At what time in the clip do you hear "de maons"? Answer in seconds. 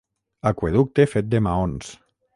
1.35-1.95